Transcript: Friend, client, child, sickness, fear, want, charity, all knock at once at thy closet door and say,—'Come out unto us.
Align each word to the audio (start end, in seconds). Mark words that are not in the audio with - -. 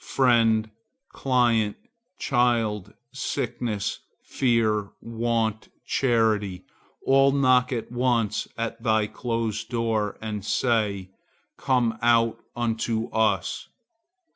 Friend, 0.03 0.71
client, 1.13 1.75
child, 2.17 2.95
sickness, 3.13 3.99
fear, 4.23 4.89
want, 4.99 5.69
charity, 5.85 6.63
all 7.05 7.31
knock 7.31 7.71
at 7.71 7.91
once 7.91 8.47
at 8.57 8.81
thy 8.81 9.05
closet 9.05 9.69
door 9.69 10.17
and 10.19 10.43
say,—'Come 10.43 11.99
out 12.01 12.43
unto 12.55 13.09
us. 13.09 13.67